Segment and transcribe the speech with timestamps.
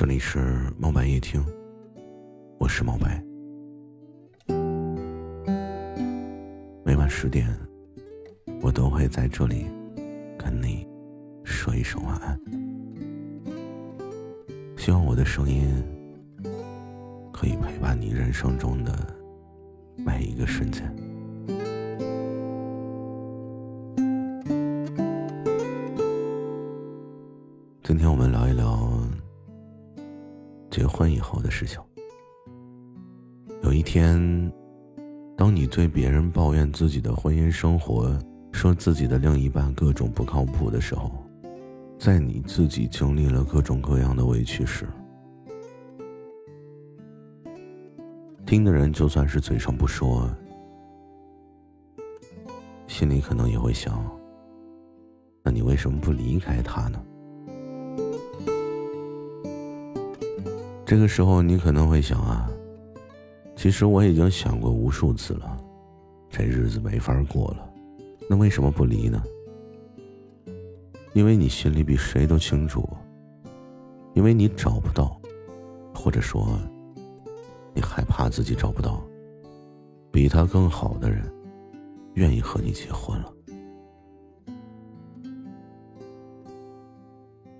[0.00, 1.44] 这里是猫白夜听，
[2.58, 3.22] 我是猫白。
[6.82, 7.46] 每晚十点，
[8.62, 9.66] 我都会在这里
[10.38, 10.88] 跟你
[11.44, 12.40] 说一声晚安。
[14.78, 15.70] 希望我的声音
[17.30, 19.06] 可以陪伴你人生中的
[19.98, 20.90] 每一个瞬间。
[27.82, 28.89] 今天我们聊一聊
[30.80, 31.78] 结婚以后的事情。
[33.62, 34.18] 有一天，
[35.36, 38.18] 当你对别人抱怨自己的婚姻生活，
[38.50, 41.12] 说自己的另一半各种不靠谱的时候，
[41.98, 44.88] 在你自己经历了各种各样的委屈时，
[48.46, 50.30] 听的人就算是嘴上不说，
[52.86, 54.02] 心里可能也会想：
[55.42, 56.98] 那你为什么不离开他呢？
[60.90, 62.50] 这个时候，你可能会想啊，
[63.54, 65.56] 其实我已经想过无数次了，
[66.28, 67.70] 这日子没法过了，
[68.28, 69.22] 那为什么不离呢？
[71.12, 72.88] 因为你心里比谁都清楚，
[74.14, 75.16] 因为你找不到，
[75.94, 76.58] 或者说，
[77.72, 79.00] 你害怕自己找不到
[80.10, 81.22] 比他更好的人，
[82.14, 83.32] 愿意和你结婚了。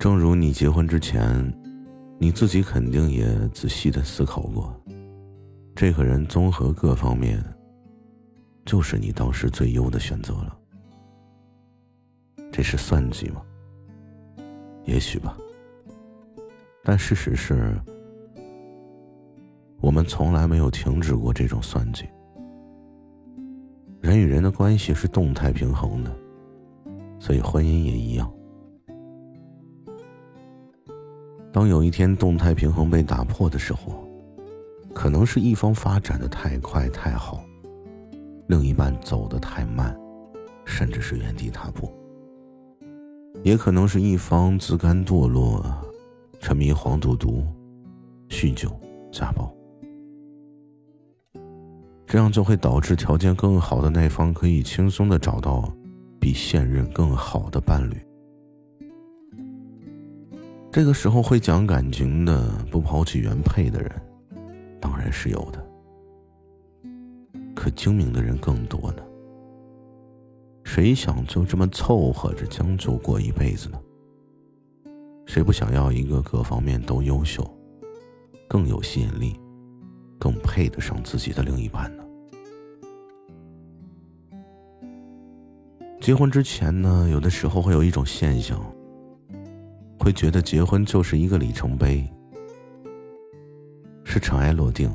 [0.00, 1.59] 正如你结婚之前。
[2.22, 4.78] 你自己肯定也仔细的思考过，
[5.74, 7.42] 这个人综合各方面，
[8.66, 10.58] 就是你当时最优的选择了。
[12.52, 13.40] 这是算计吗？
[14.84, 15.34] 也许吧。
[16.84, 17.74] 但事实是，
[19.80, 22.04] 我们从来没有停止过这种算计。
[24.02, 26.14] 人与人的关系是动态平衡的，
[27.18, 28.30] 所以婚姻也一样。
[31.60, 34.08] 当有一天动态平衡被打破的时候，
[34.94, 37.44] 可能是一方发展的太快太好，
[38.46, 39.94] 另一半走得太慢，
[40.64, 41.86] 甚至是原地踏步；
[43.42, 45.62] 也可能是一方自甘堕落，
[46.40, 47.44] 沉迷黄赌毒、
[48.30, 48.74] 酗酒、
[49.12, 49.54] 家暴，
[52.06, 55.70] 这样就会导致条件更好的那方可以轻松的找到
[56.18, 57.98] 比现任更好的伴侣。
[60.72, 63.90] 这个时候会讲感情的、不抛弃原配的人，
[64.80, 65.66] 当然是有的。
[67.56, 69.02] 可精明的人更多呢。
[70.62, 73.80] 谁想就这么凑合着将就过一辈子呢？
[75.26, 77.44] 谁不想要一个各方面都优秀、
[78.48, 79.36] 更有吸引力、
[80.20, 82.04] 更配得上自己的另一半呢？
[86.00, 88.64] 结婚之前呢，有的时候会有一种现象。
[90.02, 92.10] 会觉得结婚就是一个里程碑，
[94.02, 94.90] 是尘埃落定，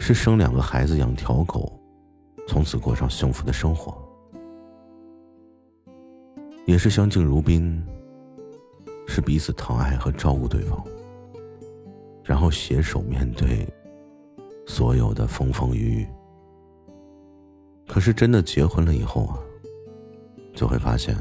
[0.00, 1.80] 是生两个孩子养条狗，
[2.48, 3.96] 从此过上幸福的生活，
[6.66, 7.80] 也是相敬如宾，
[9.06, 10.84] 是彼此疼爱和照顾对方，
[12.24, 13.64] 然后携手面对
[14.66, 16.08] 所有的风风雨雨。
[17.86, 19.38] 可是真的结婚了以后啊，
[20.52, 21.16] 就会发现。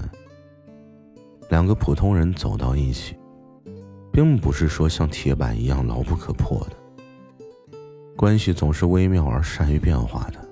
[1.54, 3.16] 两个普通人走到一起，
[4.12, 6.76] 并不是说像铁板一样牢不可破的。
[8.18, 10.50] 关系总是微妙而善于变化的。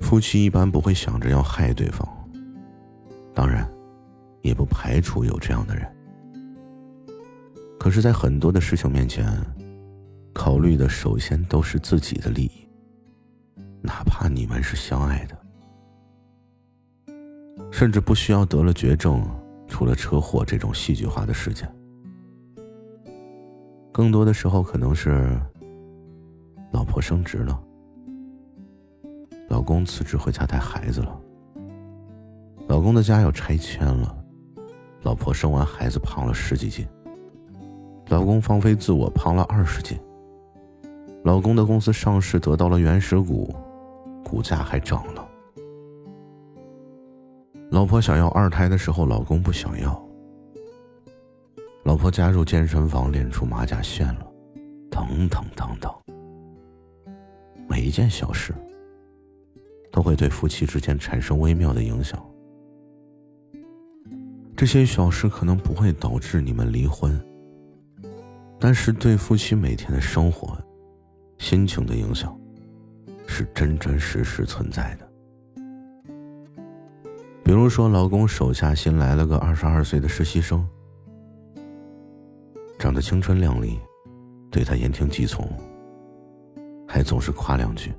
[0.00, 2.08] 夫妻一般不会想着要害对方，
[3.34, 3.70] 当然，
[4.40, 5.86] 也不排除有这样的人。
[7.78, 9.30] 可是，在很多的事情面前，
[10.32, 12.66] 考虑的首先都是自己的利益，
[13.82, 15.36] 哪怕你们是相爱的。
[17.76, 19.28] 甚至不需要得了绝症，
[19.66, 21.68] 出了车祸这种戏剧化的事件。
[23.90, 25.36] 更多的时候，可能是
[26.70, 27.60] 老婆升职了，
[29.48, 31.20] 老公辞职回家带孩子了，
[32.68, 34.16] 老公的家要拆迁了，
[35.02, 36.86] 老婆生完孩子胖了十几斤，
[38.06, 39.98] 老公放飞自我胖了二十斤，
[41.24, 43.52] 老公的公司上市得到了原始股，
[44.24, 45.23] 股价还涨了。
[47.74, 50.00] 老婆想要二胎的时候，老公不想要。
[51.82, 54.32] 老婆加入健身房练出马甲线了，
[54.88, 55.92] 等等等等。
[57.68, 58.54] 每一件小事
[59.90, 62.24] 都会对夫妻之间产生微妙的影响。
[64.56, 67.20] 这些小事可能不会导致你们离婚，
[68.60, 70.56] 但是对夫妻每天的生活、
[71.38, 72.38] 心情的影响，
[73.26, 75.03] 是真真实实存在的。
[77.54, 80.66] 比如说，老公手下新来了个二十二岁的实习生，
[82.80, 83.78] 长得青春靓丽，
[84.50, 85.48] 对他言听计从，
[86.84, 87.92] 还总是夸两句。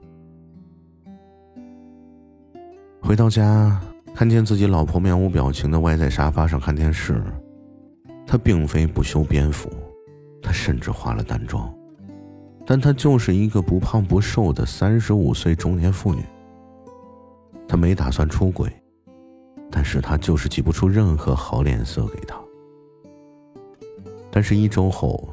[3.01, 3.79] 回到家，
[4.13, 7.23] 看见自己老婆面无表情的歪在沙发上看电视，
[8.27, 9.71] 他并非不修边幅，
[10.43, 11.73] 他甚至化了淡妆，
[12.65, 16.21] 但他就是一个不胖不瘦的三十五岁中年妇女。
[17.69, 18.69] 他没打算出轨，
[19.85, 22.35] 是他就是挤不出任何好脸色给他。
[24.31, 25.29] 但是，一周后，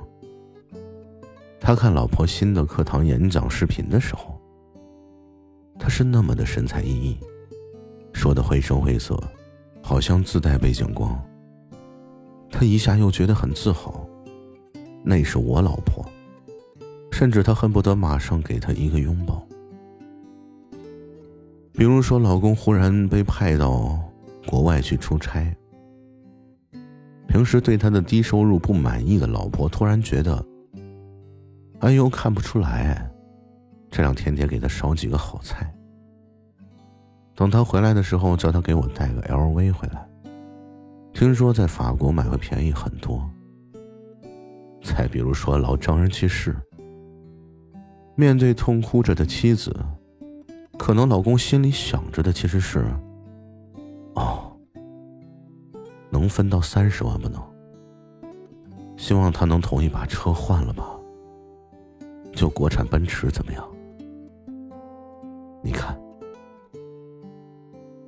[1.58, 4.38] 他看老婆新的课堂演讲视频的时候，
[5.78, 7.16] 他是那么的神采奕奕，
[8.12, 9.20] 说的绘声绘色，
[9.82, 11.19] 好像自带背景光。
[12.48, 14.06] 他一下又觉得很自豪，
[15.02, 16.05] 那是我老婆，
[17.10, 19.44] 甚至他恨不得马上给她一个拥抱。
[21.72, 23.98] 比如说，老公忽然被派到
[24.47, 25.55] 国外去出差。
[27.29, 30.44] 平时对他的低收入不满意的老婆，突然觉得，
[31.81, 33.11] 哎呦，看不出来，
[33.91, 35.73] 这两天得给他烧几个好菜。
[37.35, 40.06] 等他回来的时候，叫他给我带个 LV 回来，
[41.15, 43.27] 听说在法国买会便宜很多。
[44.83, 46.55] 再比如说，老丈人去世，
[48.15, 49.75] 面对痛哭着的妻子，
[50.79, 52.85] 可能老公心里想着的其实是，
[56.22, 57.42] 能分到三十万不能？
[58.96, 60.96] 希望他能同意把车换了吧。
[62.32, 63.69] 就国产奔驰怎么样？
[65.64, 66.00] 你看，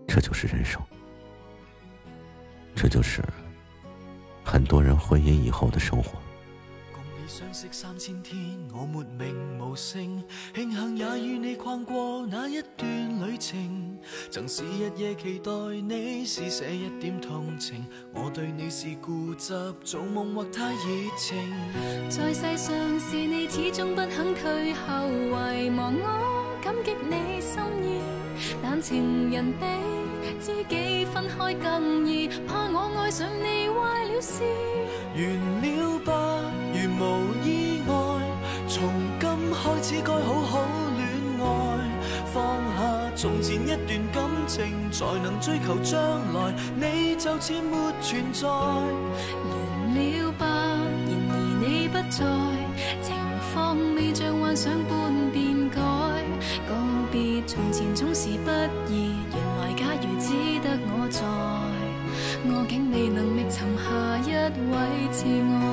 [0.06, 0.80] 这就是人生，
[2.72, 3.20] 这就是
[4.44, 6.16] 很多人婚姻以后的生活。
[7.26, 8.36] 相识三千天，
[8.72, 10.22] 我没名无姓，
[10.54, 13.98] 庆幸也与你逛过那一段旅程。
[14.30, 15.50] 曾是日夜期待
[15.82, 21.36] 你施写一点同情，我对你是固执，做梦或太热情。
[22.10, 28.00] 在世上是你始终不肯退后，遗忘我感激你心意，
[28.62, 29.66] 但情人比
[30.40, 34.42] 知己分开更易，怕我爱上你坏了事。
[35.16, 36.50] 完了吧。
[36.98, 37.92] 无意外，
[38.68, 38.88] 从
[39.20, 40.52] 今开始该好好
[40.96, 41.02] 恋
[41.40, 41.44] 爱，
[42.32, 42.34] 放
[42.76, 42.80] 下
[43.16, 45.98] 从前一段感情，才能追求将
[46.34, 46.54] 来。
[46.76, 49.54] 你就似没存在，完
[49.94, 50.46] 了吧。
[51.06, 52.24] 然而你不在，
[53.02, 53.16] 情
[53.52, 55.80] 况未像幻想般变改。
[56.68, 56.72] 告
[57.10, 58.50] 别从前总是不
[58.88, 60.28] 易，原来假如只
[60.60, 61.22] 得我在，
[62.46, 63.84] 我竟未能觅寻下
[64.24, 64.30] 一
[64.70, 64.74] 位
[65.12, 65.18] 挚
[65.52, 65.63] 爱。